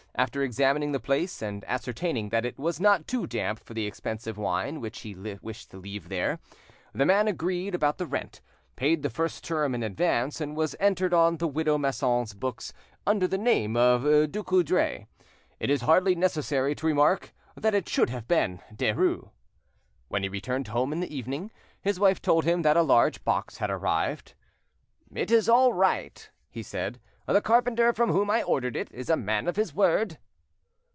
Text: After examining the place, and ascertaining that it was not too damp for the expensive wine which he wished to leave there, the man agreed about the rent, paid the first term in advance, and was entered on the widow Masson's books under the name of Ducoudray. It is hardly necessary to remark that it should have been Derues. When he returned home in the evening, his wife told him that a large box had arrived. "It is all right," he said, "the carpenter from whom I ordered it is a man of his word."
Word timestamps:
After 0.13 0.43
examining 0.43 0.91
the 0.91 0.99
place, 0.99 1.41
and 1.41 1.63
ascertaining 1.65 2.29
that 2.29 2.45
it 2.45 2.59
was 2.59 2.81
not 2.81 3.07
too 3.07 3.25
damp 3.25 3.59
for 3.59 3.73
the 3.73 3.87
expensive 3.87 4.37
wine 4.37 4.79
which 4.81 4.99
he 4.99 5.15
wished 5.15 5.71
to 5.71 5.77
leave 5.77 6.09
there, 6.09 6.37
the 6.93 7.05
man 7.07 7.27
agreed 7.29 7.73
about 7.73 7.97
the 7.97 8.05
rent, 8.05 8.41
paid 8.75 9.01
the 9.01 9.09
first 9.09 9.43
term 9.43 9.73
in 9.73 9.81
advance, 9.81 10.41
and 10.41 10.55
was 10.55 10.75
entered 10.81 11.13
on 11.13 11.37
the 11.37 11.47
widow 11.47 11.77
Masson's 11.77 12.33
books 12.33 12.71
under 13.07 13.25
the 13.25 13.37
name 13.37 13.75
of 13.77 14.03
Ducoudray. 14.03 15.07
It 15.59 15.69
is 15.71 15.81
hardly 15.81 16.13
necessary 16.13 16.75
to 16.75 16.85
remark 16.87 17.33
that 17.55 17.73
it 17.73 17.87
should 17.89 18.09
have 18.09 18.27
been 18.27 18.59
Derues. 18.71 19.29
When 20.09 20.23
he 20.23 20.29
returned 20.29 20.67
home 20.67 20.91
in 20.93 20.99
the 20.99 21.15
evening, 21.15 21.49
his 21.81 22.01
wife 22.01 22.21
told 22.21 22.43
him 22.43 22.61
that 22.63 22.77
a 22.77 22.83
large 22.83 23.23
box 23.23 23.57
had 23.57 23.71
arrived. 23.71 24.33
"It 25.11 25.31
is 25.31 25.49
all 25.49 25.73
right," 25.73 26.29
he 26.51 26.61
said, 26.61 26.99
"the 27.27 27.39
carpenter 27.39 27.93
from 27.93 28.09
whom 28.11 28.29
I 28.29 28.43
ordered 28.43 28.75
it 28.75 28.89
is 28.91 29.09
a 29.09 29.15
man 29.15 29.47
of 29.47 29.55
his 29.55 29.73
word." 29.73 30.17